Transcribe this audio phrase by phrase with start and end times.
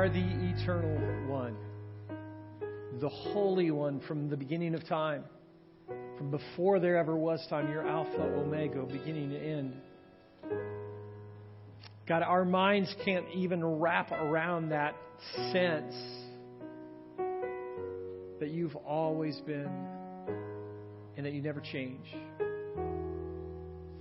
[0.00, 0.96] are the eternal
[1.28, 1.54] one,
[3.02, 5.24] the Holy One from the beginning of time.
[6.16, 9.74] From before there ever was time, you're Alpha, Omega, beginning to end.
[12.08, 14.94] God, our minds can't even wrap around that
[15.52, 15.94] sense
[18.40, 19.68] that you've always been
[21.18, 22.06] and that you never change.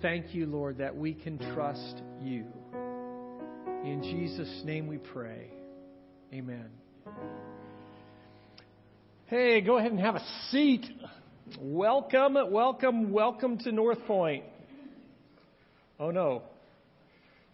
[0.01, 2.45] Thank you, Lord, that we can trust you.
[3.83, 5.58] In Jesus' name we pray.
[6.31, 6.69] Amen.
[9.25, 10.85] Hey, go ahead and have a seat.
[11.59, 14.43] Welcome, welcome, welcome to Northpointe.
[15.99, 16.43] Oh no,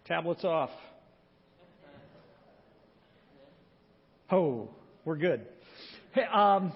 [0.04, 0.68] tablets off.
[4.30, 4.68] Oh,
[5.06, 5.46] we're good.
[6.12, 6.70] Hey, um,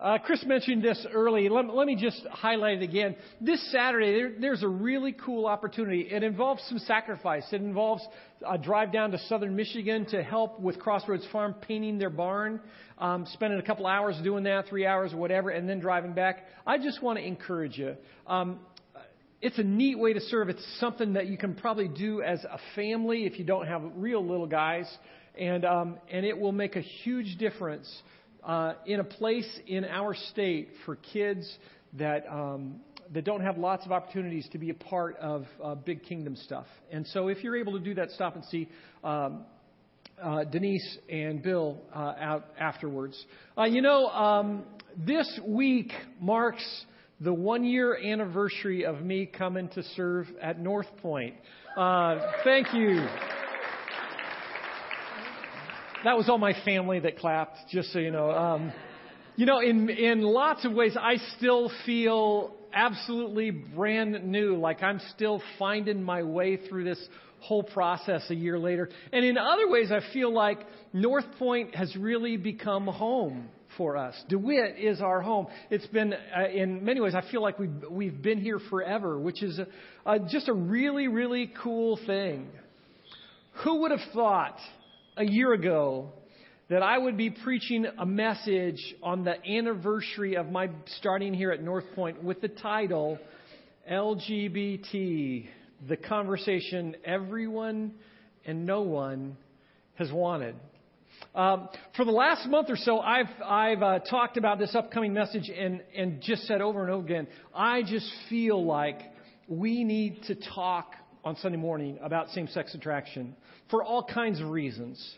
[0.00, 1.50] uh, Chris mentioned this early.
[1.50, 3.16] Let, let, me just highlight it again.
[3.38, 6.08] This Saturday, there, there's a really cool opportunity.
[6.10, 7.44] It involves some sacrifice.
[7.52, 8.02] It involves
[8.48, 12.60] a drive down to southern Michigan to help with Crossroads Farm painting their barn,
[12.96, 16.46] um, spending a couple hours doing that, three hours or whatever, and then driving back.
[16.66, 17.94] I just want to encourage you.
[18.26, 18.60] Um,
[19.42, 20.48] it's a neat way to serve.
[20.48, 24.26] It's something that you can probably do as a family if you don't have real
[24.26, 24.90] little guys,
[25.38, 28.02] and um, and it will make a huge difference
[28.44, 31.58] uh, in a place in our state for kids
[31.94, 32.80] that um,
[33.12, 36.66] that don't have lots of opportunities to be a part of uh, big kingdom stuff.
[36.92, 38.68] And so, if you're able to do that, stop and see.
[39.02, 39.44] Um,
[40.22, 43.24] uh, Denise and Bill uh, out afterwards.
[43.56, 46.84] Uh, you know, um, this week marks
[47.20, 51.36] the one year anniversary of me coming to serve at North Point.
[51.76, 53.06] Uh, thank you
[56.04, 58.30] that was all my family that clapped, just so you know.
[58.30, 58.72] Um,
[59.36, 65.00] you know, in, in lots of ways, I still feel absolutely brand new, like I'm
[65.14, 67.08] still finding my way through this
[67.40, 68.88] whole process a year later.
[69.12, 70.58] And in other ways, I feel like
[70.92, 74.14] North Point has really become home for us.
[74.28, 75.46] DeWitt is our home.
[75.70, 79.42] It's been, uh, in many ways, I feel like we've, we've been here forever, which
[79.42, 79.66] is a,
[80.04, 82.48] uh, just a really, really cool thing.
[83.64, 84.58] Who would have thought
[85.16, 86.12] a year ago
[86.68, 91.62] that I would be preaching a message on the anniversary of my starting here at
[91.62, 93.18] North Point with the title
[93.90, 95.48] LGBT,
[95.88, 97.92] the conversation everyone
[98.46, 99.36] and no one
[99.94, 100.54] has wanted.
[101.34, 105.50] Um, for the last month or so, I've, I've uh, talked about this upcoming message
[105.50, 109.00] and, and just said over and over again, I just feel like
[109.48, 110.94] we need to talk
[111.24, 113.36] on Sunday morning about same sex attraction
[113.70, 115.16] for all kinds of reasons.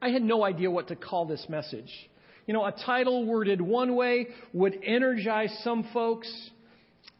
[0.00, 1.90] I had no idea what to call this message.
[2.46, 6.30] You know, a title worded one way would energize some folks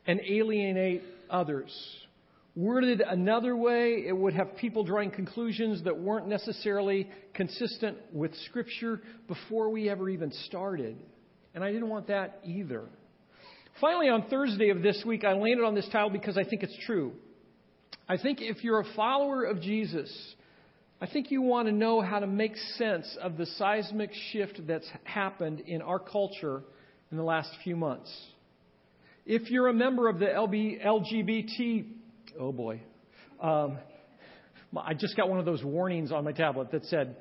[0.07, 1.73] and alienate others.
[2.57, 9.01] Worded another way, it would have people drawing conclusions that weren't necessarily consistent with Scripture
[9.27, 10.97] before we ever even started.
[11.55, 12.85] And I didn't want that either.
[13.81, 16.79] Finally, on Thursday of this week, I landed on this title because I think it's
[16.87, 17.13] true.
[18.09, 20.13] I think if you're a follower of Jesus,
[21.01, 24.89] I think you want to know how to make sense of the seismic shift that's
[25.05, 26.63] happened in our culture
[27.11, 28.13] in the last few months.
[29.25, 31.87] If you're a member of the LB, LGBT,
[32.39, 32.83] oh boy,
[33.41, 33.79] um,
[34.77, 37.17] I just got one of those warnings on my tablet that said,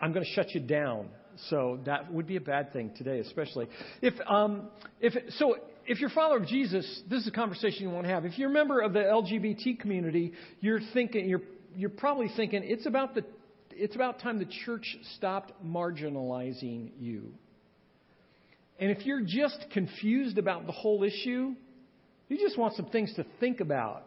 [0.00, 1.08] I'm going to shut you down.
[1.50, 3.66] So that would be a bad thing today, especially.
[4.00, 4.68] If, um,
[5.00, 8.12] if, so if you're a follower of Jesus, this is a conversation you want to
[8.12, 8.24] have.
[8.24, 11.42] If you're a member of the LGBT community, you're thinking, you're,
[11.76, 13.24] you're probably thinking, it's about the,
[13.70, 17.32] it's about time the church stopped marginalizing you.
[18.78, 21.54] And if you're just confused about the whole issue,
[22.28, 24.04] you just want some things to think about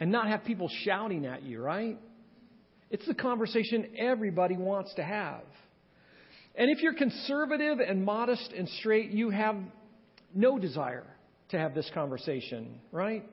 [0.00, 1.98] and not have people shouting at you, right?
[2.90, 5.42] It's the conversation everybody wants to have.
[6.54, 9.56] And if you're conservative and modest and straight, you have
[10.34, 11.06] no desire
[11.50, 13.24] to have this conversation, right?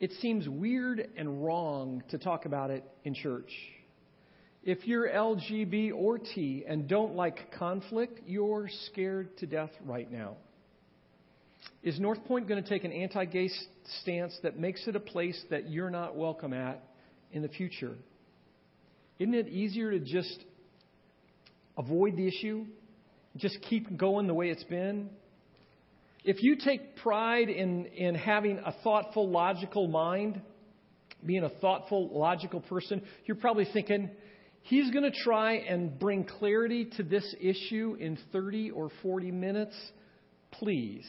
[0.00, 3.50] It seems weird and wrong to talk about it in church.
[4.64, 10.36] If you're LGB or T and don't like conflict, you're scared to death right now.
[11.82, 13.50] Is Northpointe going to take an anti gay
[14.00, 16.82] stance that makes it a place that you're not welcome at
[17.32, 17.94] in the future?
[19.18, 20.44] Isn't it easier to just
[21.76, 22.64] avoid the issue?
[23.36, 25.10] Just keep going the way it's been?
[26.24, 30.40] If you take pride in, in having a thoughtful, logical mind,
[31.24, 34.08] being a thoughtful, logical person, you're probably thinking,
[34.62, 39.74] he's going to try and bring clarity to this issue in 30 or 40 minutes.
[40.50, 41.06] Please,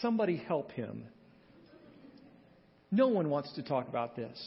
[0.00, 1.04] somebody help him.
[2.90, 4.38] No one wants to talk about this.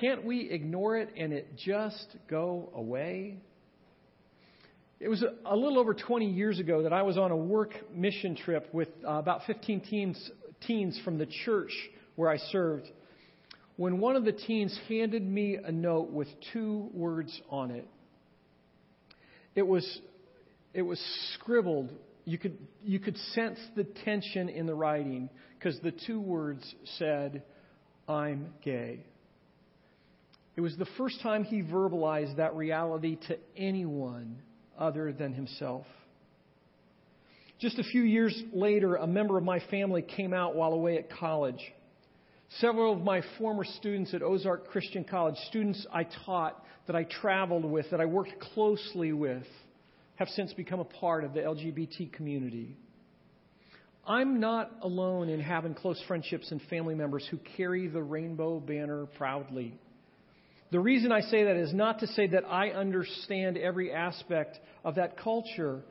[0.00, 3.38] can't we ignore it and it just go away?
[5.00, 8.34] It was a, little over 20 years ago that I was on a work mission
[8.34, 10.30] trip with uh, about 15 teens,
[10.66, 11.70] teens from the church
[12.16, 12.88] where I served
[13.76, 17.86] when one of the teens handed me a note with two words on it.
[19.54, 20.00] It was,
[20.74, 21.00] it was
[21.34, 21.92] scribbled.
[22.24, 27.44] You could, you could sense the tension in the writing because the two words said,
[28.08, 29.04] I'm gay.
[30.56, 34.42] It was the first time he verbalized that reality to anyone
[34.78, 35.86] other than himself.
[37.60, 41.10] Just a few years later, a member of my family came out while away at
[41.10, 41.60] college.
[42.60, 47.64] Several of my former students at Ozark Christian College, students I taught, that I traveled
[47.64, 49.44] with, that I worked closely with,
[50.16, 52.76] have since become a part of the LGBT community.
[54.06, 59.04] I'm not alone in having close friendships and family members who carry the rainbow banner
[59.18, 59.78] proudly.
[60.70, 64.96] The reason I say that is not to say that I understand every aspect of
[64.96, 65.82] that culture,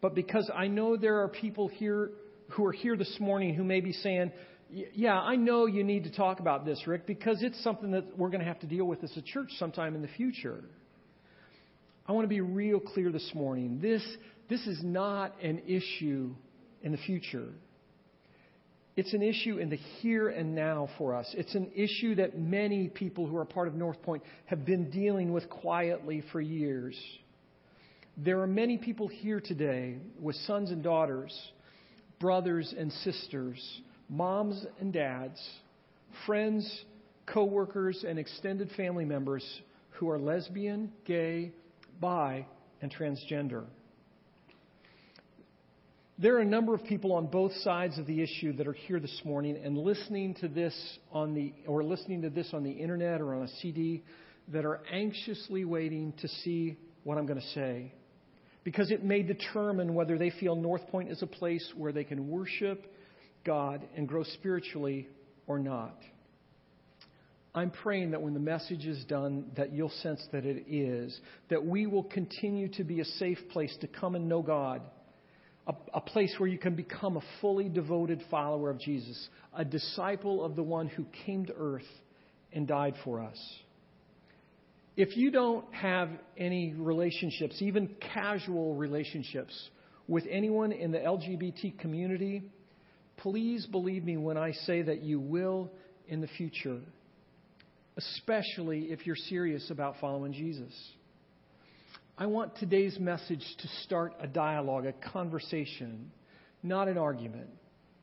[0.00, 2.12] but because I know there are people here
[2.50, 4.32] who are here this morning who may be saying,
[4.70, 8.28] yeah, I know you need to talk about this, Rick, because it's something that we're
[8.28, 10.62] going to have to deal with as a church sometime in the future.
[12.06, 13.80] I want to be real clear this morning.
[13.80, 14.02] This,
[14.48, 16.34] this is not an issue
[16.82, 17.48] in the future.
[19.00, 21.26] It's an issue in the here and now for us.
[21.34, 25.48] It's an issue that many people who are part of Northpointe have been dealing with
[25.48, 26.94] quietly for years.
[28.18, 31.34] There are many people here today with sons and daughters,
[32.18, 33.80] brothers and sisters
[34.10, 35.40] moms and dads,
[36.26, 36.84] friends,
[37.24, 39.62] coworkers, and extended family members
[39.92, 41.52] who are lesbian, gay,
[42.02, 42.44] bi,
[42.82, 43.64] and transgender.
[46.22, 49.00] There are a number of people on both sides of the issue that are here
[49.00, 50.74] this morning and listening to this
[51.12, 54.02] on the or listening to this on the internet or on a CD
[54.48, 57.94] that are anxiously waiting to see what I'm going to say
[58.64, 62.84] because it may determine whether they feel Northpointe is a place where they can worship
[63.46, 65.08] God and grow spiritually
[65.46, 65.96] or not.
[67.54, 71.18] I'm praying that when the message is done, that you'll sense that it is,
[71.48, 74.82] that we will continue to be a safe place to come and know God,
[75.70, 80.44] a, a place where you can become a fully devoted follower of Jesus, a disciple
[80.44, 81.82] of the one who came to earth
[82.52, 83.38] and died for us.
[84.96, 89.70] If you don't have any relationships, even casual relationships,
[90.08, 92.42] with anyone in the LGBT community,
[93.20, 95.70] Please believe me when I say that you will
[96.08, 96.80] in the future,
[97.96, 100.72] especially if you're serious about following Jesus.
[102.20, 106.10] I want today's message to start a dialogue, a conversation,
[106.62, 107.48] not an argument,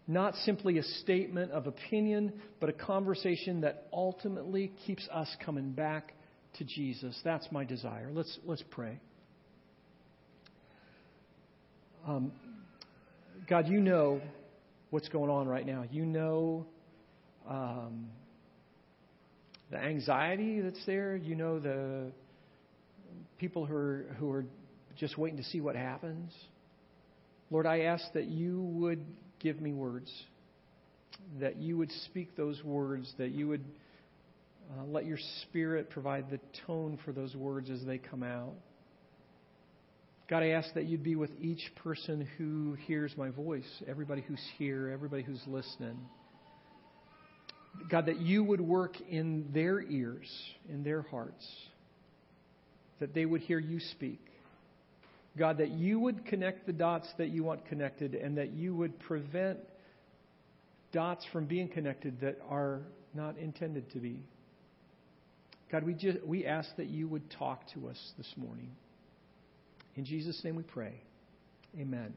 [0.08, 6.16] not simply a statement of opinion, but a conversation that ultimately keeps us coming back
[6.56, 7.16] to Jesus.
[7.24, 8.10] That's my desire.
[8.12, 9.00] Let's, let's pray.
[12.08, 12.32] Um,
[13.48, 14.20] God, you know
[14.90, 15.84] what's going on right now.
[15.92, 16.66] You know
[17.48, 18.08] um,
[19.70, 21.16] the anxiety that's there.
[21.16, 22.12] You know the
[23.38, 24.46] people who are, who are
[24.98, 26.32] just waiting to see what happens.
[27.50, 29.06] Lord, I ask that you would
[29.40, 30.12] give me words,
[31.40, 33.64] that you would speak those words, that you would
[34.72, 38.54] uh, let your Spirit provide the tone for those words as they come out.
[40.30, 44.44] God, I ask that you'd be with each person who hears my voice, everybody who's
[44.58, 45.98] here, everybody who's listening.
[47.90, 50.28] God, that you would work in their ears,
[50.68, 51.48] in their hearts,
[53.00, 54.20] that they would hear you speak.
[55.38, 59.00] God, that you would connect the dots that you want connected and that you would
[59.00, 59.60] prevent
[60.92, 62.82] dots from being connected that are
[63.14, 64.24] not intended to be.
[65.72, 68.72] God, we, just, we ask that you would talk to us this morning.
[69.96, 71.02] In Jesus' name we pray.
[71.78, 72.14] Amen.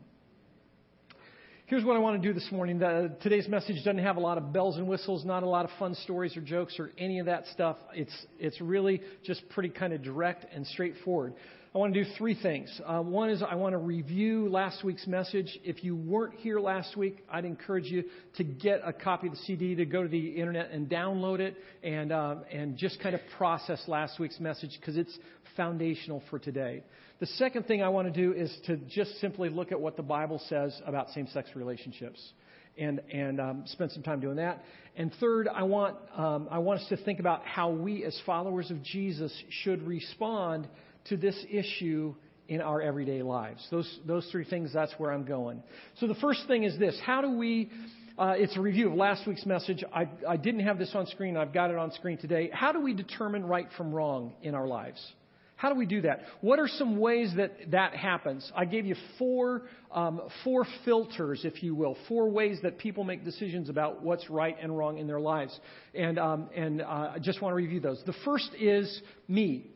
[1.70, 2.80] Here's what I want to do this morning.
[2.80, 5.70] The, today's message doesn't have a lot of bells and whistles, not a lot of
[5.78, 7.76] fun stories or jokes or any of that stuff.
[7.94, 11.34] It's, it's really just pretty kind of direct and straightforward.
[11.72, 12.80] I want to do three things.
[12.84, 15.56] Uh, one is I want to review last week's message.
[15.62, 18.02] If you weren't here last week, I'd encourage you
[18.38, 21.56] to get a copy of the CD, to go to the internet and download it,
[21.84, 25.16] and uh, and just kind of process last week's message because it's
[25.56, 26.82] foundational for today.
[27.20, 30.02] The second thing I want to do is to just simply look at what the
[30.02, 32.20] Bible says about same-sex relationships
[32.78, 34.64] and and um, spend some time doing that.
[34.96, 38.72] And third, I want um, I want us to think about how we, as followers
[38.72, 40.66] of Jesus, should respond
[41.08, 42.14] to this issue
[42.48, 43.66] in our everyday lives.
[43.70, 45.62] Those, those three things, that's where I'm going.
[45.98, 47.70] So the first thing is this how do we
[48.18, 49.82] Uh, it's a review of last week's message.
[49.94, 51.38] I, I didn't have this on screen.
[51.38, 52.50] I've got it on screen today.
[52.52, 55.00] How do we determine right from wrong in our lives?
[55.56, 56.20] How do we do that?
[56.42, 58.50] What are some ways that that happens?
[58.54, 63.24] I gave you four, um, four filters, if you will, four ways that people make
[63.24, 65.58] decisions about what's right and wrong in their lives.
[65.94, 68.02] And, um, and uh, I just want to review those.
[68.04, 69.70] The first is me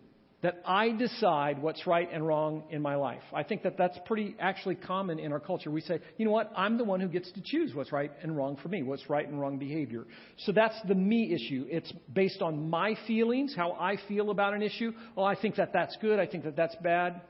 [0.44, 3.22] that I decide what's right and wrong in my life.
[3.32, 5.70] I think that that's pretty actually common in our culture.
[5.70, 8.36] We say, you know what, I'm the one who gets to choose what's right and
[8.36, 10.04] wrong for me, what's right and wrong behavior.
[10.40, 11.64] So that's the me issue.
[11.70, 14.92] It's based on my feelings, how I feel about an issue.
[15.16, 17.22] Oh, I think that that's good, I think that that's bad.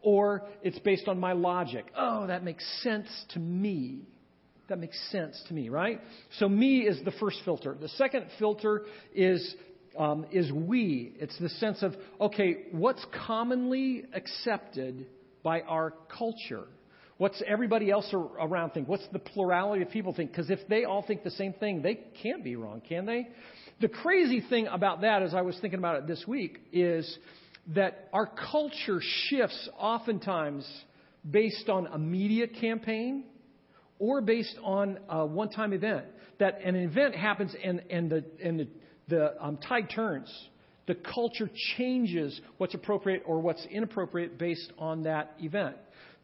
[0.00, 1.84] Or it's based on my logic.
[1.94, 4.00] Oh, that makes sense to me.
[4.70, 6.00] That makes sense to me, right?
[6.38, 7.76] So me is the first filter.
[7.78, 9.54] The second filter is
[9.98, 11.14] um, is we.
[11.18, 15.06] It's the sense of, okay, what's commonly accepted
[15.42, 16.64] by our culture?
[17.18, 18.88] What's everybody else around think?
[18.88, 20.30] What's the plurality of people think?
[20.30, 23.28] Because if they all think the same thing, they can't be wrong, can they?
[23.80, 27.18] The crazy thing about that, as I was thinking about it this week, is
[27.74, 30.66] that our culture shifts oftentimes
[31.28, 33.24] based on a media campaign
[33.98, 36.06] or based on a one time event.
[36.40, 38.68] That an event happens and, and, the, and the
[39.08, 40.32] the um, tide turns.
[40.86, 45.76] The culture changes what's appropriate or what's inappropriate based on that event.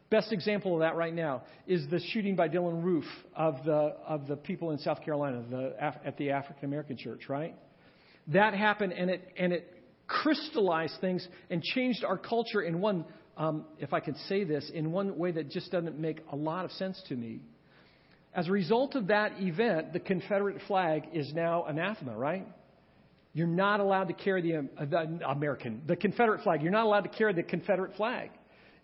[0.09, 3.05] Best example of that right now is the shooting by Dylann Roof
[3.35, 7.55] of the, of the people in South Carolina the, at the African American church, right?
[8.27, 9.71] That happened and it, and it
[10.07, 13.05] crystallized things and changed our culture in one,
[13.37, 16.65] um, if I could say this, in one way that just doesn't make a lot
[16.65, 17.41] of sense to me.
[18.33, 22.47] As a result of that event, the Confederate flag is now anathema, right?
[23.33, 26.61] You're not allowed to carry the, uh, the American, the Confederate flag.
[26.61, 28.31] You're not allowed to carry the Confederate flag.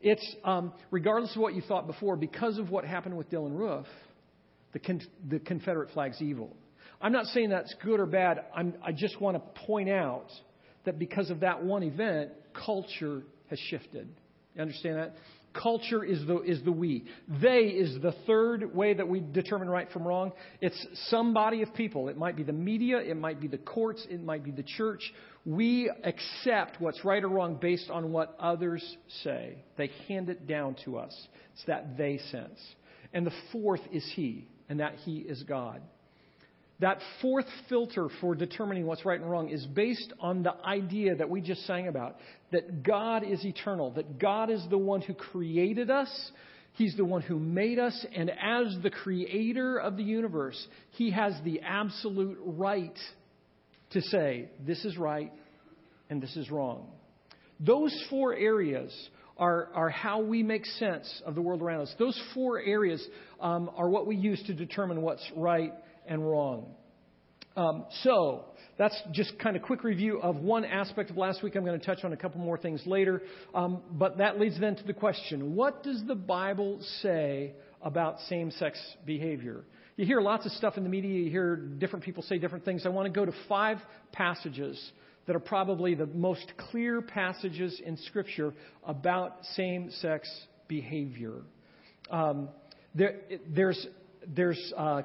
[0.01, 3.87] It's, um, regardless of what you thought before, because of what happened with Dylann Roof,
[4.73, 6.55] the, con- the Confederate flag's evil.
[7.01, 8.45] I'm not saying that's good or bad.
[8.55, 10.27] I'm, I just want to point out
[10.85, 12.31] that because of that one event,
[12.65, 14.07] culture has shifted.
[14.53, 15.15] You understand that?
[15.61, 17.05] Culture is the, is the we.
[17.41, 20.33] They is the third way that we determine right from wrong.
[20.59, 22.09] It's some body of people.
[22.09, 25.13] It might be the media, it might be the courts, it might be the church.
[25.45, 28.83] We accept what's right or wrong based on what others
[29.23, 29.63] say.
[29.77, 31.15] They hand it down to us.
[31.53, 32.59] It's that they sense.
[33.13, 35.81] And the fourth is He, and that He is God.
[36.79, 41.29] That fourth filter for determining what's right and wrong is based on the idea that
[41.29, 42.17] we just sang about
[42.51, 46.31] that God is eternal, that God is the one who created us,
[46.73, 51.33] He's the one who made us, and as the creator of the universe, He has
[51.45, 52.97] the absolute right
[53.91, 55.31] to say, this is right
[56.09, 56.87] and this is wrong.
[57.61, 58.93] Those four areas
[59.37, 61.95] are, are how we make sense of the world around us.
[61.97, 63.05] Those four areas
[63.39, 65.71] um, are what we use to determine what's right
[66.07, 66.73] and wrong.
[67.55, 68.45] Um, so,
[68.77, 71.55] that's just kind of quick review of one aspect of last week.
[71.55, 73.21] I'm going to touch on a couple more things later.
[73.53, 78.51] Um, but that leads then to the question what does the Bible say about same
[78.51, 79.63] sex behavior?
[79.95, 82.85] You hear lots of stuff in the media, you hear different people say different things.
[82.85, 83.77] I want to go to five
[84.11, 84.91] passages
[85.25, 88.53] that are probably the most clear passages in Scripture
[88.85, 90.29] about same sex
[90.67, 91.41] behavior.
[92.11, 92.49] Um,
[92.93, 93.87] there, there's
[94.27, 95.03] there's uh,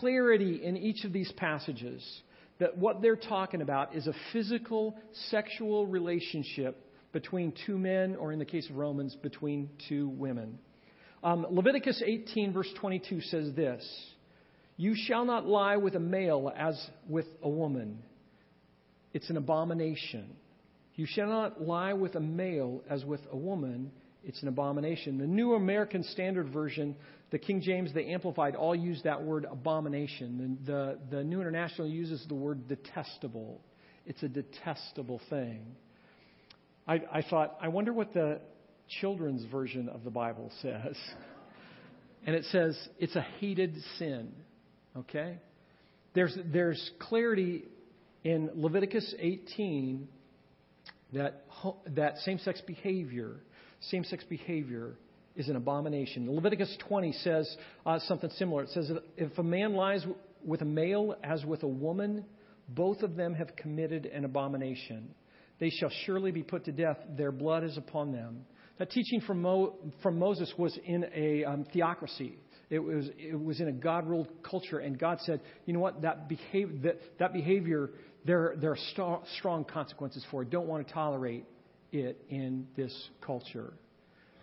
[0.00, 2.02] clarity in each of these passages
[2.58, 4.96] that what they're talking about is a physical
[5.30, 10.58] sexual relationship between two men, or in the case of Romans, between two women.
[11.22, 13.84] Um, Leviticus 18, verse 22 says this
[14.76, 16.78] You shall not lie with a male as
[17.08, 18.02] with a woman,
[19.12, 20.36] it's an abomination.
[20.94, 23.90] You shall not lie with a male as with a woman,
[24.22, 25.18] it's an abomination.
[25.18, 26.94] The New American Standard Version
[27.30, 30.58] the King James, the Amplified, all use that word abomination.
[30.64, 33.60] The, the, the New International uses the word detestable.
[34.04, 35.64] It's a detestable thing.
[36.88, 38.40] I, I thought, I wonder what the
[39.00, 40.96] children's version of the Bible says.
[42.26, 44.32] And it says, it's a hated sin.
[44.96, 45.38] Okay?
[46.14, 47.64] There's, there's clarity
[48.24, 50.08] in Leviticus 18
[51.12, 51.44] that,
[51.94, 53.36] that same sex behavior,
[53.80, 54.96] same sex behavior
[55.36, 56.32] is an abomination.
[56.34, 57.56] Leviticus 20 says
[57.86, 58.64] uh, something similar.
[58.64, 60.04] It says, If a man lies
[60.44, 62.24] with a male as with a woman,
[62.68, 65.14] both of them have committed an abomination.
[65.58, 66.98] They shall surely be put to death.
[67.16, 68.44] Their blood is upon them.
[68.78, 72.38] That teaching from, Mo, from Moses was in a um, theocracy.
[72.70, 74.78] It was, it was in a God ruled culture.
[74.78, 76.02] And God said, you know what?
[76.02, 77.90] That, behave, that, that behavior,
[78.24, 80.50] there, there are st- strong consequences for it.
[80.50, 81.44] Don't want to tolerate
[81.92, 83.74] it in this culture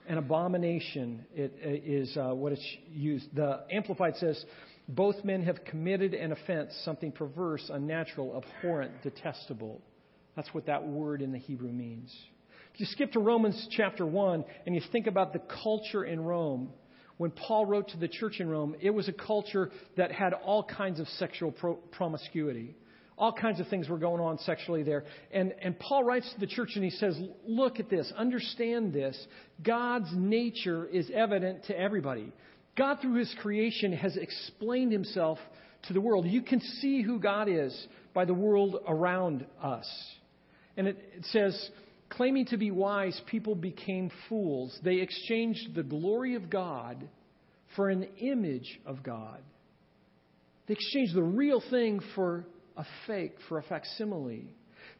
[0.08, 3.28] an abomination it, it is uh, what it's used.
[3.36, 4.44] The Amplified says,
[4.88, 9.82] Both men have committed an offense, something perverse, unnatural, abhorrent, detestable.
[10.36, 12.16] That's what that word in the Hebrew means.
[12.74, 16.70] If you skip to Romans chapter 1 and you think about the culture in Rome,
[17.18, 20.64] when Paul wrote to the church in Rome, it was a culture that had all
[20.64, 22.76] kinds of sexual pro- promiscuity.
[23.17, 25.03] All kinds of things were going on sexually there.
[25.31, 29.17] And, and Paul writes to the church and he says, Look at this, understand this.
[29.63, 32.31] God's nature is evident to everybody.
[32.77, 35.39] God, through his creation, has explained himself
[35.88, 36.27] to the world.
[36.27, 39.88] You can see who God is by the world around us.
[40.75, 41.69] And it, it says,
[42.09, 44.77] claiming to be wise, people became fools.
[44.83, 47.09] They exchanged the glory of God
[47.75, 49.39] for an image of God.
[50.67, 52.45] They exchanged the real thing for
[52.77, 54.48] a fake, for a facsimile.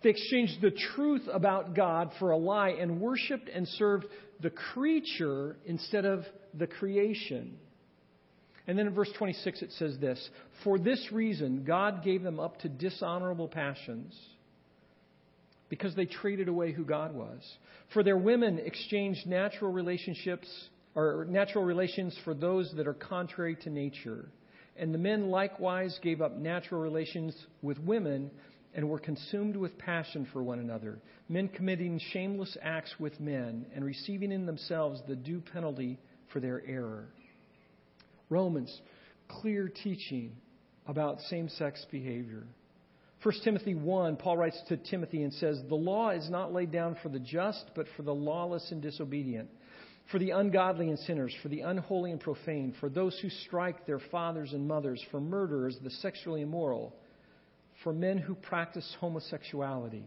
[0.04, 4.06] They exchanged the truth about God for a lie and worshiped and served
[4.42, 7.58] the creature instead of the creation.
[8.68, 10.30] And then in verse 26 it says this
[10.64, 14.14] For this reason, God gave them up to dishonorable passions
[15.70, 17.42] because they traded away who God was.
[17.94, 20.48] For their women exchanged natural relationships
[20.96, 24.30] or natural relations for those that are contrary to nature.
[24.80, 28.30] And the men likewise gave up natural relations with women
[28.74, 33.84] and were consumed with passion for one another, men committing shameless acts with men and
[33.84, 35.98] receiving in themselves the due penalty
[36.32, 37.08] for their error.
[38.30, 38.82] Romans,
[39.28, 40.36] clear teaching
[40.86, 42.44] about same sex behavior.
[43.24, 46.98] 1 Timothy 1, Paul writes to Timothy and says, The law is not laid down
[47.02, 49.50] for the just, but for the lawless and disobedient,
[50.12, 54.00] for the ungodly and sinners, for the unholy and profane, for those who strike their
[54.12, 56.96] fathers and mothers, for murderers, the sexually immoral,
[57.84, 60.06] for men who practice homosexuality,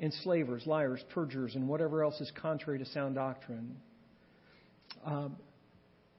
[0.00, 3.76] enslavers, liars, perjurers, and whatever else is contrary to sound doctrine.
[5.04, 5.36] Um,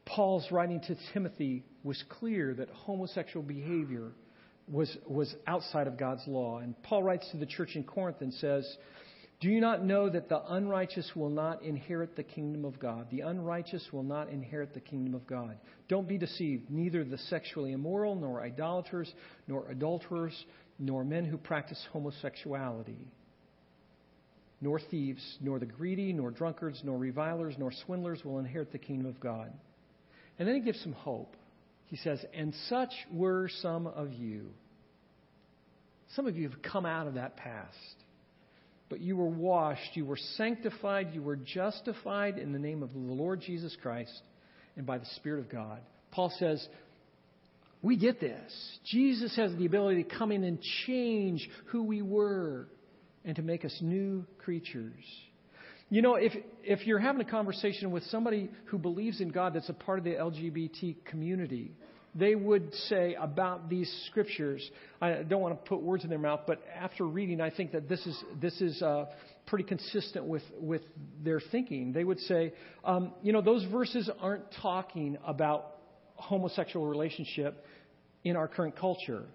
[0.05, 4.11] Paul's writing to Timothy was clear that homosexual behavior
[4.67, 6.59] was, was outside of God's law.
[6.59, 8.77] And Paul writes to the church in Corinth and says,
[9.41, 13.07] Do you not know that the unrighteous will not inherit the kingdom of God?
[13.09, 15.57] The unrighteous will not inherit the kingdom of God.
[15.87, 16.69] Don't be deceived.
[16.69, 19.11] Neither the sexually immoral, nor idolaters,
[19.47, 20.45] nor adulterers,
[20.77, 23.07] nor men who practice homosexuality,
[24.61, 29.07] nor thieves, nor the greedy, nor drunkards, nor revilers, nor swindlers will inherit the kingdom
[29.07, 29.51] of God.
[30.37, 31.35] And then he gives some hope.
[31.87, 34.51] He says, And such were some of you.
[36.15, 37.95] Some of you have come out of that past.
[38.91, 42.99] But you were washed, you were sanctified, you were justified in the name of the
[42.99, 44.11] Lord Jesus Christ
[44.75, 45.79] and by the Spirit of God.
[46.11, 46.67] Paul says,
[47.81, 48.51] We get this.
[48.83, 52.67] Jesus has the ability to come in and change who we were
[53.23, 55.05] and to make us new creatures.
[55.89, 59.69] You know, if, if you're having a conversation with somebody who believes in God that's
[59.69, 61.71] a part of the LGBT community,
[62.13, 64.67] they would say about these scriptures,
[65.01, 67.87] I don't want to put words in their mouth, but after reading, I think that
[67.87, 69.05] this is, this is uh,
[69.47, 70.81] pretty consistent with, with
[71.23, 71.93] their thinking.
[71.93, 75.77] They would say, um, you know, those verses aren't talking about
[76.15, 77.65] homosexual relationship
[78.23, 79.25] in our current culture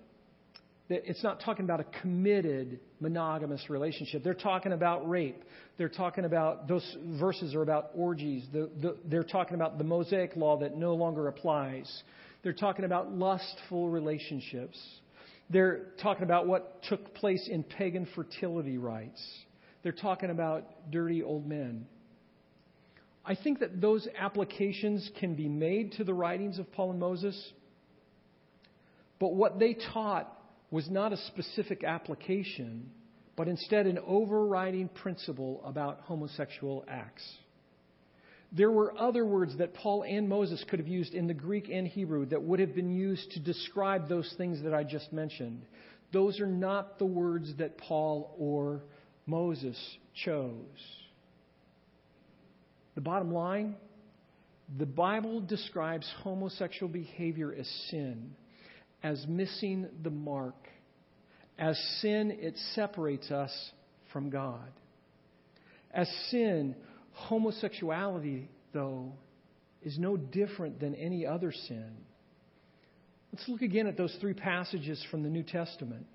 [0.88, 4.22] it's not talking about a committed monogamous relationship.
[4.22, 5.42] They're talking about rape.
[5.78, 8.44] They're talking about, those verses are about orgies.
[8.52, 12.02] The, the, they're talking about the Mosaic law that no longer applies.
[12.46, 14.78] They're talking about lustful relationships.
[15.50, 19.20] They're talking about what took place in pagan fertility rites.
[19.82, 21.86] They're talking about dirty old men.
[23.24, 27.52] I think that those applications can be made to the writings of Paul and Moses.
[29.18, 30.32] But what they taught
[30.70, 32.90] was not a specific application,
[33.34, 37.28] but instead an overriding principle about homosexual acts.
[38.56, 41.86] There were other words that Paul and Moses could have used in the Greek and
[41.86, 45.62] Hebrew that would have been used to describe those things that I just mentioned.
[46.12, 48.82] Those are not the words that Paul or
[49.26, 49.76] Moses
[50.24, 50.54] chose.
[52.94, 53.76] The bottom line
[54.78, 58.34] the Bible describes homosexual behavior as sin
[59.02, 60.56] as missing the mark.
[61.58, 63.52] As sin, it separates us
[64.12, 64.68] from God.
[65.92, 66.74] As sin,
[67.16, 69.12] homosexuality, though,
[69.82, 71.90] is no different than any other sin.
[73.32, 76.06] Let's look again at those three passages from the New Testament.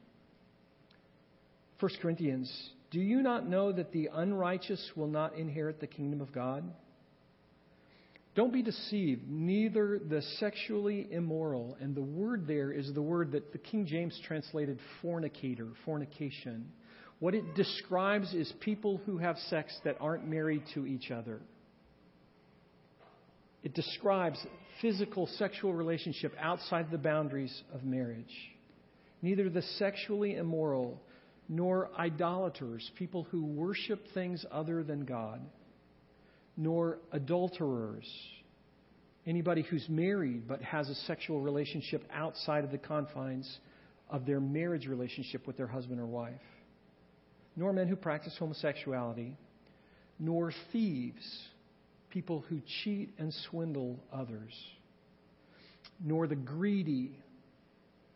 [1.80, 2.52] 1 Corinthians,
[2.92, 6.64] do you not know that the unrighteous will not inherit the kingdom of God?
[8.36, 11.76] Don't be deceived, neither the sexually immoral.
[11.82, 16.72] And the word there is the word that the King James translated fornicator, fornication.
[17.22, 21.40] What it describes is people who have sex that aren't married to each other.
[23.64, 24.44] it describes
[24.82, 28.34] physical sexual relationship outside the boundaries of marriage.
[29.22, 31.00] Neither the sexually immoral
[31.48, 35.42] nor idolaters, people who worship things other than God,
[36.58, 38.10] nor adulterers,
[39.28, 43.60] anybody who's married but has a sexual relationship outside of the confines
[44.10, 46.34] of their marriage relationship with their husband or wife,
[47.56, 49.38] nor men who practice homosexuality,
[50.20, 51.24] nor thieves,
[52.10, 54.54] people who cheat and swindle others,
[56.04, 57.12] nor the greedy,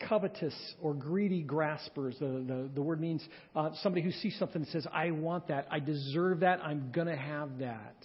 [0.07, 2.15] covetous, or greedy graspers.
[2.19, 5.67] The, the, the word means uh, somebody who sees something and says, I want that,
[5.71, 7.95] I deserve that, I'm going to have that.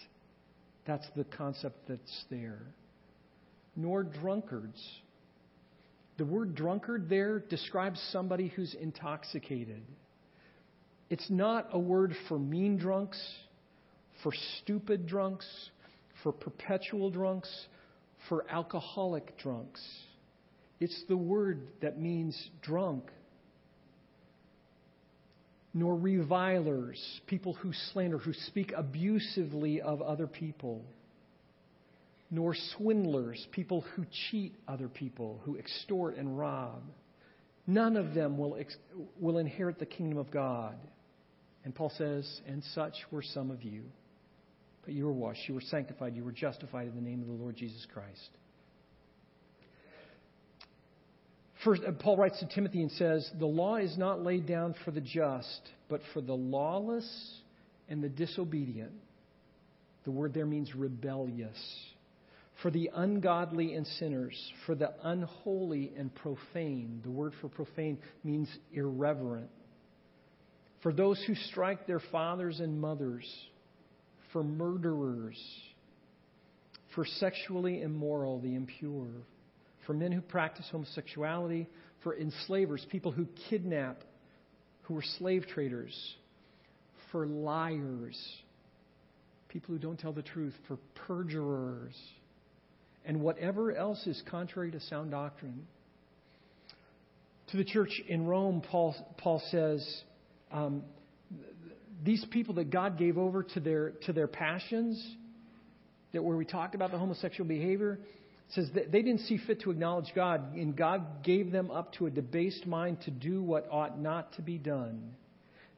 [0.87, 2.62] That's the concept that's there.
[3.77, 4.81] Nor drunkards.
[6.19, 9.83] The word drunkard there describes somebody who's intoxicated.
[11.11, 13.20] It's not a word for mean drunks,
[14.23, 15.46] for stupid drunks,
[16.23, 17.51] for perpetual drunks,
[18.29, 19.83] for alcoholic drunks.
[20.79, 23.11] It's the word that means drunk.
[25.75, 30.85] Nor revilers, people who slander, who speak abusively of other people.
[32.31, 36.83] Nor swindlers, people who cheat other people, who extort and rob.
[37.66, 38.77] None of them will, ex-
[39.20, 40.77] will inherit the kingdom of God.
[41.64, 43.83] And Paul says, and such were some of you.
[44.85, 47.35] But you were washed, you were sanctified, you were justified in the name of the
[47.35, 48.31] Lord Jesus Christ.
[51.64, 55.01] First, Paul writes to Timothy and says, The law is not laid down for the
[55.03, 57.07] just, but for the lawless
[57.88, 58.92] and the disobedient.
[60.05, 61.59] The word there means rebellious.
[62.62, 67.01] For the ungodly and sinners, for the unholy and profane.
[67.03, 69.51] The word for profane means irreverent.
[70.83, 73.27] For those who strike their fathers and mothers,
[74.33, 75.38] for murderers,
[76.95, 79.11] for sexually immoral, the impure,
[79.87, 81.69] for men who practice homosexuality,
[82.03, 84.03] for enslavers, people who kidnap,
[84.83, 86.16] who are slave traders,
[87.12, 88.19] for liars,
[89.49, 91.97] people who don't tell the truth, for perjurers,
[93.05, 95.66] and whatever else is contrary to sound doctrine.
[97.49, 100.03] To the church in Rome, Paul, Paul says,
[100.52, 100.82] um,
[102.04, 105.02] these people that God gave over to their, to their passions,
[106.12, 107.98] that where we talked about the homosexual behavior,
[108.54, 112.06] says that they didn't see fit to acknowledge God, and God gave them up to
[112.06, 115.12] a debased mind to do what ought not to be done.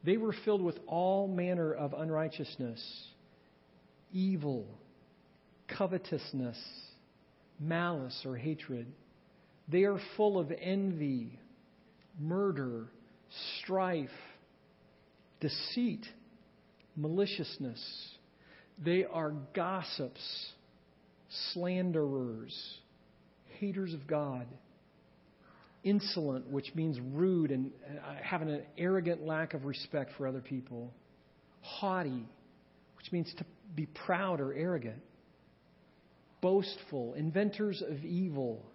[0.03, 3.07] They were filled with all manner of unrighteousness,
[4.11, 4.65] evil,
[5.77, 6.57] covetousness,
[7.59, 8.87] malice, or hatred.
[9.67, 11.39] They are full of envy,
[12.19, 12.87] murder,
[13.59, 14.09] strife
[15.43, 16.05] deceit,
[16.95, 18.09] maliciousness.
[18.83, 20.21] They are gossips,
[21.51, 22.57] slanderers,
[23.59, 24.47] haters of God,
[25.83, 30.93] insolent, which means rude and uh, having an arrogant lack of respect for other people,
[31.61, 32.25] haughty,
[32.97, 35.01] which means to be proud or arrogant,
[36.41, 38.65] boastful, inventors of evil,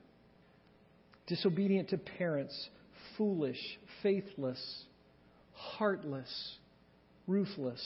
[1.27, 2.69] disobedient to parents,
[3.17, 4.85] foolish, faithless
[5.59, 6.57] heartless,
[7.27, 7.83] ruthless.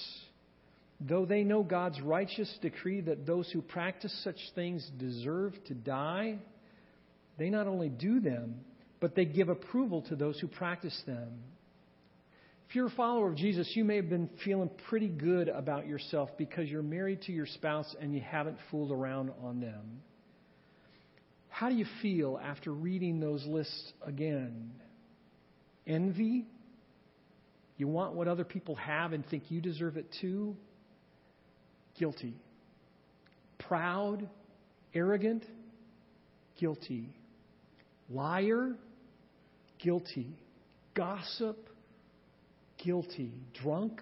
[1.00, 6.38] Though they know God's righteous decree that those who practice such things deserve to die,
[7.38, 8.60] they not only do them,
[9.00, 11.40] but they give approval to those who practice them.
[12.68, 16.30] If you're a follower of Jesus, you may have been feeling pretty good about yourself
[16.38, 20.00] because you're married to your spouse and you haven't fooled around on them.
[21.48, 24.70] How do you feel after reading those lists again?
[25.86, 26.46] Envy?
[27.82, 30.54] You want what other people have and think you deserve it too?
[31.98, 32.36] Guilty.
[33.58, 34.28] Proud,
[34.94, 35.44] arrogant,
[36.60, 37.08] guilty.
[38.08, 38.76] Liar,
[39.82, 40.28] guilty.
[40.94, 41.58] Gossip,
[42.84, 43.32] guilty.
[43.60, 44.00] Drunk,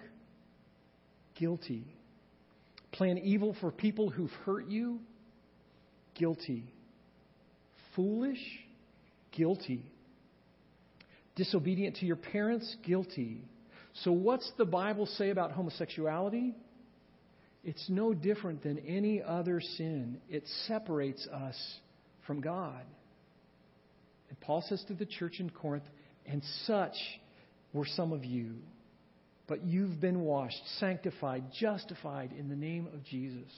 [1.39, 1.83] guilty.
[2.91, 4.99] Plan evil for people who've hurt you,
[6.13, 6.65] guilty.
[7.95, 8.59] Foolish,
[9.35, 9.81] guilty.
[11.35, 13.41] Disobedient to your parents, guilty.
[14.03, 16.55] So, what's the Bible say about homosexuality?
[17.63, 20.19] It's no different than any other sin.
[20.29, 21.55] It separates us
[22.25, 22.81] from God.
[24.29, 25.83] And Paul says to the church in Corinth,
[26.25, 26.95] and such
[27.73, 28.55] were some of you.
[29.47, 33.51] But you've been washed, sanctified, justified in the name of Jesus.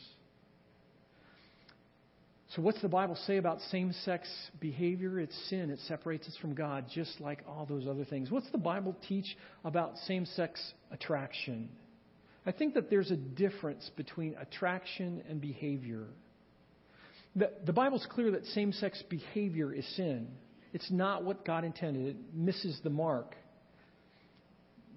[2.55, 4.27] So, what's the Bible say about same sex
[4.59, 5.19] behavior?
[5.19, 5.71] It's sin.
[5.71, 8.29] It separates us from God, just like all those other things.
[8.29, 10.61] What's the Bible teach about same sex
[10.91, 11.69] attraction?
[12.45, 16.05] I think that there's a difference between attraction and behavior.
[17.35, 20.27] The, the Bible's clear that same sex behavior is sin.
[20.73, 23.35] It's not what God intended, it misses the mark.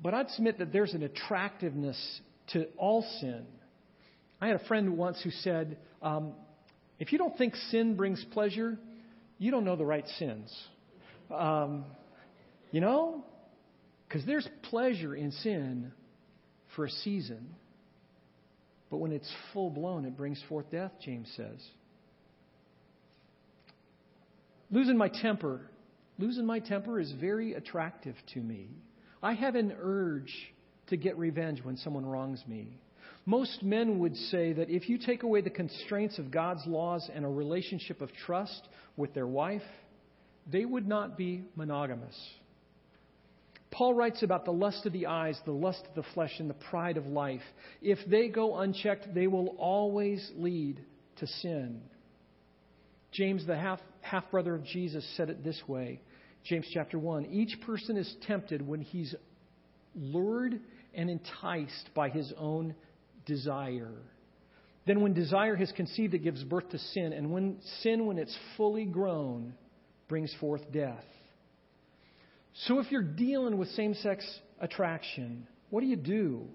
[0.02, 3.46] But I'd submit that there's an attractiveness to all sin.
[4.42, 6.34] I had a friend once who said, um,
[6.98, 8.78] if you don't think sin brings pleasure,
[9.38, 10.54] you don't know the right sins.
[11.30, 11.84] Um,
[12.70, 13.24] you know?
[14.08, 15.92] Because there's pleasure in sin
[16.74, 17.54] for a season.
[18.90, 21.60] But when it's full blown, it brings forth death, James says.
[24.70, 25.60] Losing my temper.
[26.18, 28.68] Losing my temper is very attractive to me.
[29.22, 30.32] I have an urge
[30.88, 32.78] to get revenge when someone wrongs me.
[33.26, 37.24] Most men would say that if you take away the constraints of God's laws and
[37.24, 39.62] a relationship of trust with their wife,
[40.50, 42.16] they would not be monogamous.
[43.72, 46.54] Paul writes about the lust of the eyes, the lust of the flesh, and the
[46.54, 47.42] pride of life.
[47.82, 50.80] If they go unchecked, they will always lead
[51.16, 51.82] to sin.
[53.10, 56.00] James, the half, half brother of Jesus, said it this way
[56.44, 59.14] James chapter 1 Each person is tempted when he's
[59.96, 60.60] lured
[60.94, 62.74] and enticed by his own
[63.26, 63.92] desire.
[64.86, 67.12] Then, when desire has conceived, it gives birth to sin.
[67.12, 69.54] And when sin, when it's fully grown,
[70.08, 71.04] brings forth death.
[72.66, 74.24] So, if you're dealing with same sex
[74.60, 76.46] attraction, what do you do?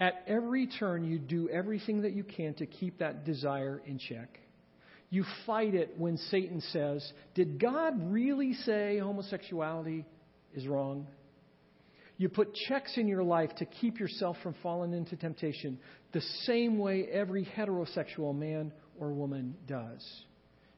[0.00, 4.40] At every turn, you do everything that you can to keep that desire in check.
[5.10, 10.06] You fight it when Satan says, Did God really say homosexuality
[10.54, 11.06] is wrong?
[12.20, 15.78] You put checks in your life to keep yourself from falling into temptation
[16.12, 20.06] the same way every heterosexual man or woman does.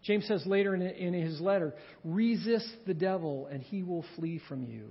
[0.05, 1.75] James says later in, in his letter,
[2.05, 4.91] resist the devil and he will flee from you.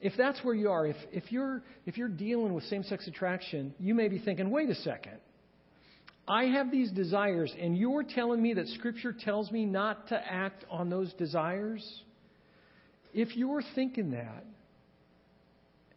[0.00, 3.74] If that's where you are, if, if, you're, if you're dealing with same sex attraction,
[3.78, 5.18] you may be thinking, wait a second.
[6.26, 10.64] I have these desires, and you're telling me that Scripture tells me not to act
[10.70, 11.86] on those desires?
[13.12, 14.46] If you're thinking that,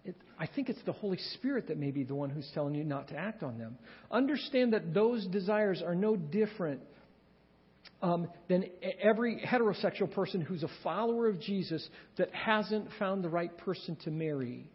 [0.06, 2.84] it, I think it's the Holy Spirit that may be the one who's telling you
[2.84, 3.78] not to act on them.
[4.12, 6.82] Understand that those desires are no different
[8.02, 8.66] um, than
[9.02, 11.88] every heterosexual person who's a follower of Jesus
[12.18, 14.70] that hasn't found the right person to marry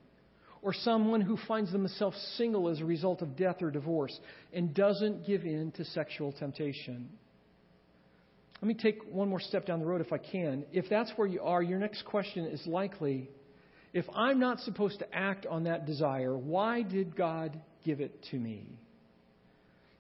[0.63, 4.19] or someone who finds themselves single as a result of death or divorce
[4.53, 7.09] and doesn't give in to sexual temptation.
[8.61, 10.67] Let me take one more step down the road if I can.
[10.71, 13.31] If that's where you are, your next question is likely
[13.93, 18.37] if I'm not supposed to act on that desire, why did God give it to
[18.37, 18.79] me?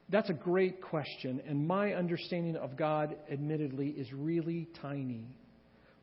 [0.08, 5.24] That's a great question, and my understanding of God, admittedly, is really tiny.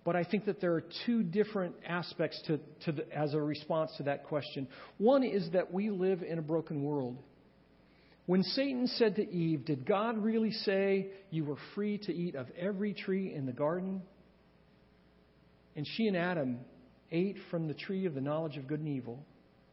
[0.06, 3.92] But I think that there are two different aspects to, to the, as a response
[3.98, 4.70] to that question.
[4.98, 7.18] One is that we live in a broken world.
[8.26, 12.48] When Satan said to Eve, Did God really say you were free to eat of
[12.58, 14.02] every tree in the garden?
[15.76, 16.60] And she and Adam
[17.12, 19.24] ate from the tree of the knowledge of good and evil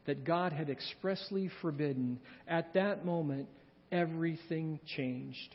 [0.06, 2.20] that God had expressly forbidden.
[2.46, 3.48] At that moment,
[3.90, 5.54] everything changed.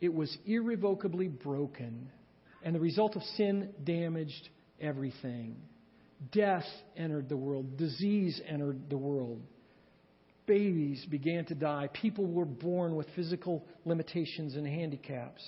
[0.00, 2.10] It was irrevocably broken
[2.64, 4.48] and the result of sin damaged
[4.80, 5.56] everything.
[6.32, 9.40] Death entered the world, disease entered the world.
[10.46, 11.88] Babies began to die.
[11.92, 15.42] People were born with physical limitations and handicaps.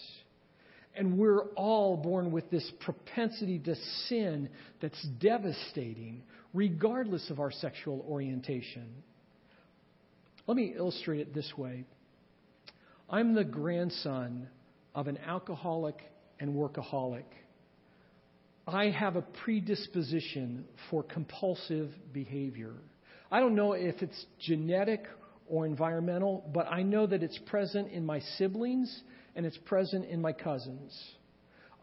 [0.96, 3.74] And we're all born with this propensity to
[4.08, 4.48] sin
[4.80, 9.02] that's devastating, regardless of our sexual orientation.
[10.46, 11.84] Let me illustrate it this way
[13.08, 14.48] I'm the grandson
[14.94, 16.00] of an alcoholic
[16.40, 17.24] and workaholic.
[18.66, 22.72] I have a predisposition for compulsive behavior.
[23.30, 25.04] I don't know if it's genetic
[25.46, 29.02] or environmental, but I know that it's present in my siblings
[29.36, 30.96] and it's present in my cousins.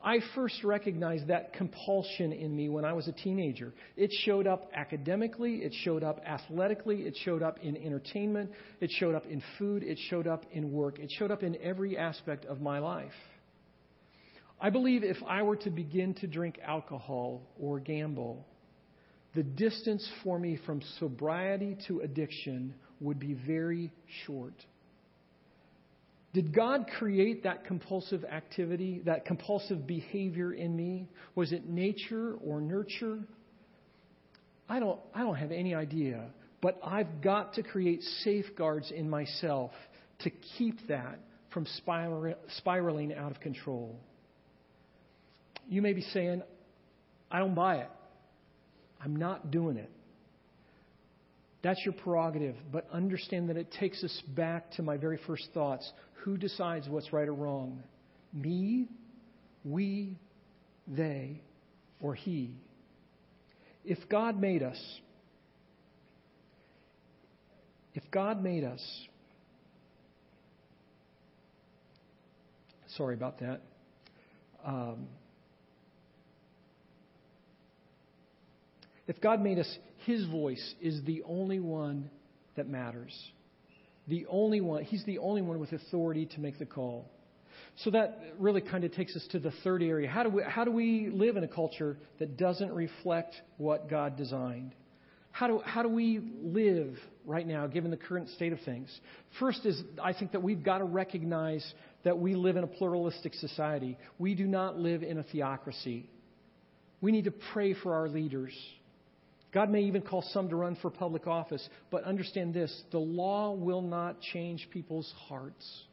[0.04, 3.72] I first recognized that compulsion in me when I was a teenager.
[3.96, 9.14] It showed up academically, it showed up athletically, it showed up in entertainment, it showed
[9.14, 12.62] up in food, it showed up in work, it showed up in every aspect of
[12.62, 13.12] my life.
[14.60, 18.46] I believe if I were to begin to drink alcohol or gamble,
[19.36, 23.92] the distance for me from sobriety to addiction would be very
[24.26, 24.54] short.
[26.34, 31.10] Did God create that compulsive activity, that compulsive behavior in me?
[31.36, 33.20] Was it nature or nurture?
[34.70, 36.30] I don't, I don't have any idea.
[36.62, 39.72] But I've got to create safeguards in myself
[40.20, 41.68] to keep that from
[42.58, 44.00] spiraling out of control.
[45.68, 46.44] You may be saying,
[47.30, 47.90] I don't buy it.
[49.04, 49.90] I'm not doing it.
[51.64, 52.56] That's your prerogative.
[52.72, 55.92] But understand that it takes us back to my very first thoughts.
[56.24, 57.84] Who decides what's right or wrong?
[58.34, 58.88] Me,
[59.64, 60.18] we,
[60.88, 61.42] they,
[62.02, 62.52] or he?
[63.84, 64.80] If God made us,
[67.94, 68.82] if God made us,
[72.96, 73.62] sorry about that.
[74.66, 75.08] Um,
[79.08, 82.10] if God made us, His voice is the only one
[82.56, 83.14] that matters.
[84.08, 87.10] The only one, He's the only one with authority to make the call.
[87.84, 90.10] So that really kind of takes us to the third area.
[90.10, 94.18] How do we, how do we live in a culture that doesn't reflect what God
[94.18, 94.74] designed?
[95.32, 98.90] How do, how do we live right now, given the current state of things?
[99.40, 101.66] First is, I think that we've got to recognize
[102.04, 103.98] that we live in a pluralistic society.
[104.20, 106.10] We do not live in a theocracy.
[107.00, 108.54] We need to pray for our leaders.
[109.54, 113.52] God may even call some to run for public office, but understand this the law
[113.52, 115.84] will not change people's hearts.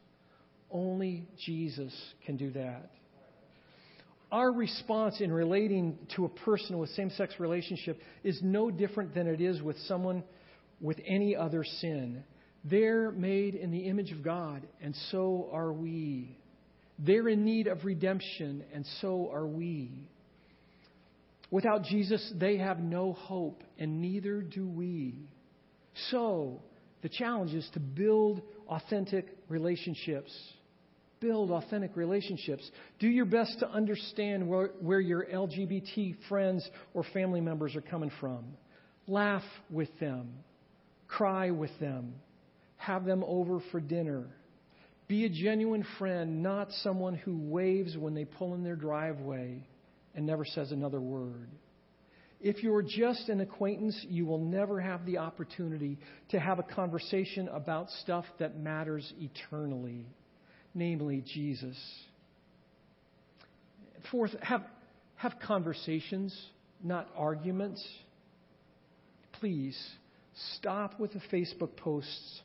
[0.70, 1.94] Only Jesus
[2.26, 2.90] can do that.
[4.30, 9.26] Our response in relating to a person with same sex relationship is no different than
[9.26, 10.22] it is with someone
[10.80, 12.22] with any other sin.
[12.64, 16.36] They're made in the image of God, and so are we.
[16.98, 20.10] They're in need of redemption, and so are we.
[21.50, 25.30] Without Jesus, they have no hope, and neither do we.
[26.10, 26.60] So,
[27.02, 30.30] the challenge is to build authentic relationships
[31.20, 32.68] build authentic relationships.
[32.98, 38.10] Do your best to understand where, where your LGBT friends or family members are coming
[38.20, 38.44] from.
[39.06, 40.32] Laugh with them.
[41.06, 42.14] Cry with them.
[42.76, 44.26] Have them over for dinner.
[45.08, 49.66] Be a genuine friend, not someone who waves when they pull in their driveway
[50.18, 51.48] and never says another word.
[52.40, 55.96] If you're just an acquaintance, you will never have the opportunity
[56.30, 60.04] to have a conversation about stuff that matters eternally
[60.74, 61.76] namely Jesus.
[64.10, 64.62] Fourth, have,
[65.16, 66.36] have conversations,
[66.82, 67.84] not arguments.
[69.32, 69.78] Please
[70.56, 72.40] stop with the Facebook posts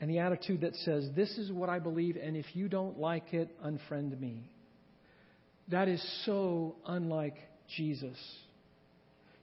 [0.00, 3.32] and the attitude that says, This is what I believe, and if you don't like
[3.32, 4.50] it, unfriend me.
[5.70, 7.36] That is so unlike
[7.76, 8.16] Jesus.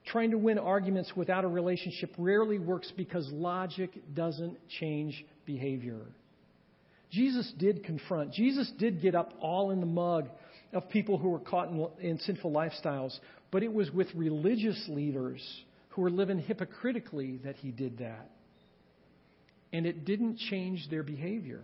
[0.06, 6.00] Trying to win arguments without a relationship rarely works because logic doesn't change behavior.
[7.10, 8.32] Jesus did confront.
[8.32, 10.28] Jesus did get up all in the mug
[10.72, 13.16] of people who were caught in, in, sinful lifestyles,
[13.50, 15.42] but it was with religious leaders
[15.90, 18.30] who were living hypocritically that he did that.
[19.72, 21.62] And it didn't change their behavior.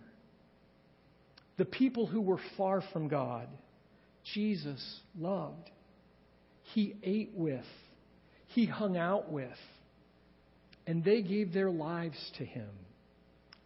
[1.57, 3.49] The people who were far from God,
[4.33, 5.71] Jesus loved.
[6.73, 7.65] He ate with,
[8.49, 9.49] he hung out with,
[10.87, 12.69] and they gave their lives to him.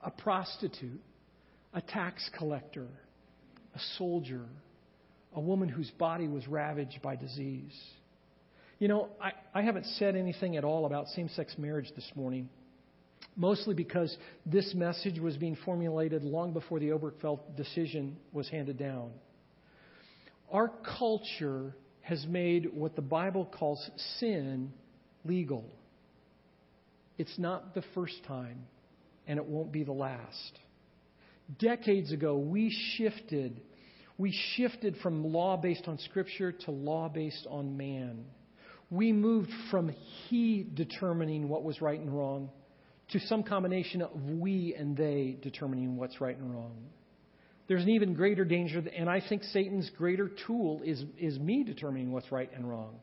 [0.03, 1.01] A prostitute
[1.75, 2.87] a tax collector,
[3.75, 4.45] a soldier,
[5.35, 7.77] a woman whose body was ravaged by disease.
[8.79, 12.49] You know, I, I haven't said anything at all about same sex marriage this morning,
[13.37, 14.17] mostly because
[14.47, 19.11] this message was being formulated long before the Obergefell decision was handed down.
[20.53, 24.73] Our culture has made what the Bible calls sin
[25.25, 25.65] legal.
[27.19, 28.65] It's not the first time,
[29.27, 30.59] and it won't be the last
[31.59, 33.61] decades ago, we shifted.
[34.17, 38.25] We shifted from law based on Scripture to law based on man.
[38.91, 39.91] We moved from
[40.29, 42.51] he determining what was right and wrong
[43.11, 46.77] to some combination of we and they determining what's right and wrong.
[47.69, 52.13] There's an even greater danger, and I think Satan's greater tool is, is me determining
[52.13, 52.97] what's right and wrong.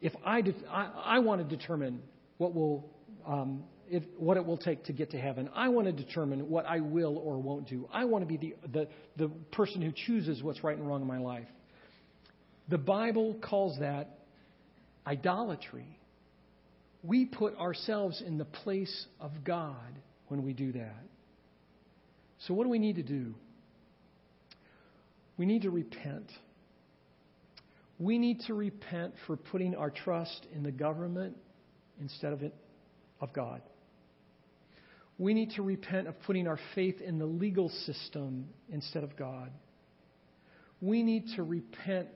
[0.00, 2.02] If I, de- I, I want to determine
[2.36, 2.90] what will
[3.26, 5.48] um, if, what it will take to get to heaven.
[5.54, 7.88] I want to determine what I will or won't do.
[7.92, 11.06] I want to be the, the, the person who chooses what's right and wrong in
[11.06, 11.46] my life.
[12.68, 14.18] The Bible calls that
[15.06, 15.98] idolatry.
[17.02, 19.76] We put ourselves in the place of God
[20.28, 21.04] when we do that.
[22.40, 23.34] So, what do we need to do?
[25.36, 26.30] We need to repent.
[27.98, 31.36] We need to repent for putting our trust in the government
[32.00, 32.54] instead of, it,
[33.20, 33.62] of God.
[35.18, 39.50] We need to repent of putting our faith in the legal system instead of God.
[40.82, 42.08] We need to repent.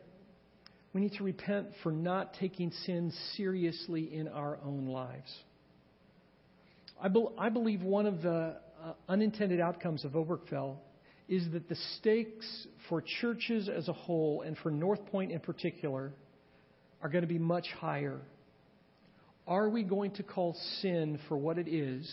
[0.92, 5.34] We need to repent for not taking sin seriously in our own lives.
[7.02, 10.76] I, be, I believe one of the uh, unintended outcomes of Obergefell
[11.28, 16.12] is that the stakes for churches as a whole and for Northpointe in particular
[17.02, 18.20] are going to be much higher
[19.46, 22.08] Are we going to call sin for what it is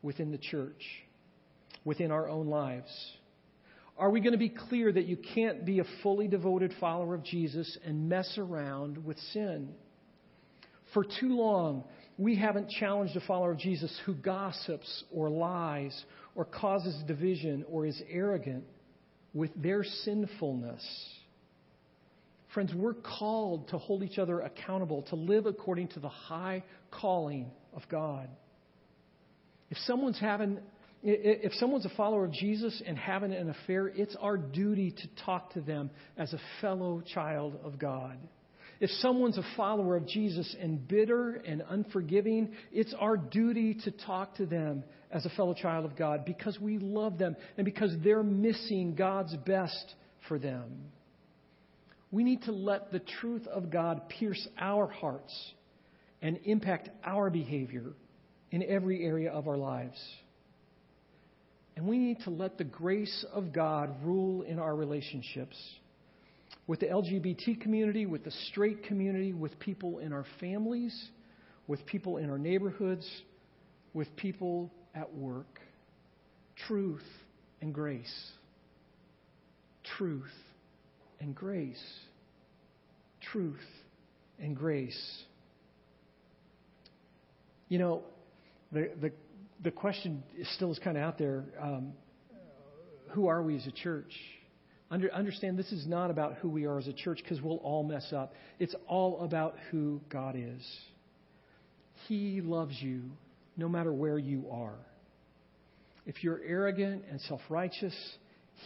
[0.00, 0.82] within the church,
[1.84, 2.90] within our own lives?
[3.98, 7.24] Are we going to be clear that you can't be a fully devoted follower of
[7.24, 9.68] Jesus and mess around with sin?
[10.94, 11.84] For too long,
[12.22, 16.04] we haven't challenged a follower of Jesus who gossips or lies
[16.34, 18.64] or causes division or is arrogant
[19.34, 20.82] with their sinfulness.
[22.54, 27.50] Friends, we're called to hold each other accountable, to live according to the high calling
[27.74, 28.28] of God.
[29.70, 30.58] If someone's having
[31.04, 35.52] if someone's a follower of Jesus and having an affair, it's our duty to talk
[35.54, 38.16] to them as a fellow child of God.
[38.82, 44.34] If someone's a follower of Jesus and bitter and unforgiving, it's our duty to talk
[44.38, 48.24] to them as a fellow child of God because we love them and because they're
[48.24, 49.94] missing God's best
[50.26, 50.86] for them.
[52.10, 55.32] We need to let the truth of God pierce our hearts
[56.20, 57.92] and impact our behavior
[58.50, 59.96] in every area of our lives.
[61.76, 65.56] And we need to let the grace of God rule in our relationships
[66.66, 71.10] with the LGBT community, with the straight community, with people in our families,
[71.66, 73.08] with people in our neighborhoods,
[73.94, 75.60] with people at work.
[76.66, 77.02] Truth
[77.60, 78.30] and grace.
[79.96, 80.30] Truth
[81.20, 81.82] and grace.
[83.32, 83.60] Truth
[84.38, 85.22] and grace.
[87.68, 88.02] You know,
[88.70, 89.12] the, the,
[89.62, 90.22] the question
[90.54, 91.92] still is kind of out there um,
[93.10, 94.12] who are we as a church?
[94.92, 97.82] Under, understand this is not about who we are as a church because we'll all
[97.82, 98.34] mess up.
[98.58, 100.62] It's all about who God is.
[102.08, 103.04] He loves you
[103.56, 104.76] no matter where you are.
[106.04, 107.94] If you're arrogant and self righteous,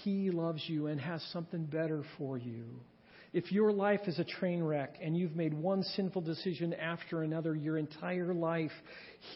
[0.03, 2.65] He loves you and has something better for you.
[3.33, 7.55] If your life is a train wreck and you've made one sinful decision after another
[7.55, 8.73] your entire life,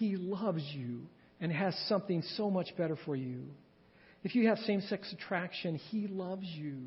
[0.00, 1.02] He loves you
[1.40, 3.44] and has something so much better for you.
[4.22, 6.78] If you have same sex attraction, He loves you.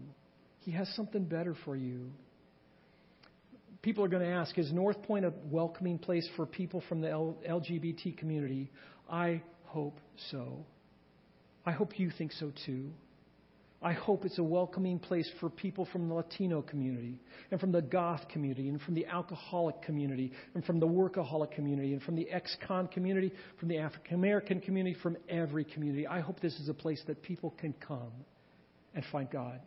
[0.59, 2.11] He has something better for you.
[3.81, 8.17] People are going to ask Is Northpointe a welcoming place for people from the LGBT
[8.17, 8.71] community?
[9.09, 9.99] I hope
[10.31, 10.65] so.
[11.65, 12.89] I hope you think so too.
[13.83, 17.19] I hope it's a welcoming place for people from the Latino community,
[17.51, 21.91] and from the goth community, and from the alcoholic community, and from the workaholic community,
[21.91, 26.07] and from the ex con community, from the African American community, from every community.
[26.07, 28.13] I hope this is a place that people can come
[28.95, 29.59] and find God.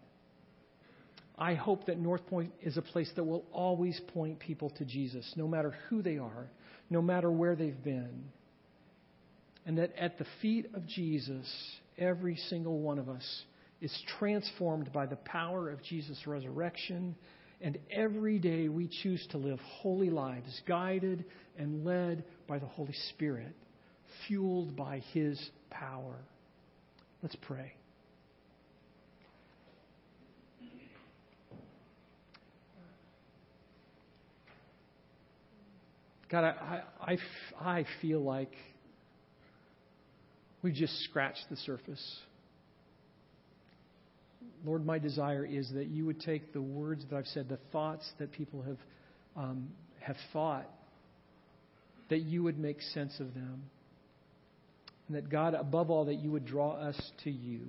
[1.39, 5.47] I hope that Northpointe is a place that will always point people to Jesus, no
[5.47, 6.49] matter who they are,
[6.89, 8.25] no matter where they've been.
[9.67, 11.47] And that at the feet of Jesus,
[11.99, 13.43] every single one of us
[13.81, 17.15] is transformed by the power of Jesus' resurrection.
[17.61, 21.25] And every day we choose to live holy lives, guided
[21.59, 23.55] and led by the Holy Spirit,
[24.27, 26.17] fueled by His power.
[27.23, 27.73] Let's pray.
[36.29, 37.17] God, I, I,
[37.61, 38.53] I feel like
[40.61, 42.19] we've just scratched the surface.
[44.65, 48.09] Lord, my desire is that you would take the words that I've said, the thoughts
[48.19, 48.79] that people have,
[49.37, 49.69] um,
[50.01, 50.69] have thought,
[52.09, 53.63] that you would make sense of them.
[55.09, 57.61] And that, God, above all, that you would draw us to you.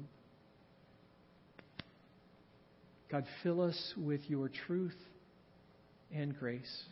[3.12, 4.98] God, fill us with your truth
[6.14, 6.84] and grace.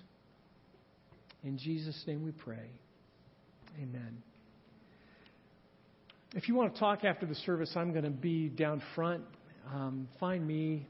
[1.44, 2.70] In Jesus' name we pray.
[3.78, 4.22] Amen.
[6.34, 9.24] If you want to talk after the service, I'm going to be down front
[9.74, 10.88] um, find me,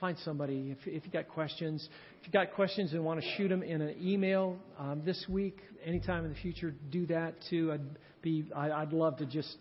[0.00, 0.76] find somebody.
[0.78, 1.88] If, if you got questions,
[2.20, 5.58] if you got questions and want to shoot them in an email um, this week,
[5.84, 7.72] anytime in the future, do that too.
[7.72, 9.56] I'd be, I'd love to just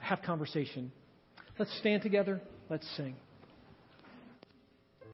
[0.00, 0.92] have conversation.
[1.58, 2.40] Let's stand together.
[2.68, 3.16] Let's sing.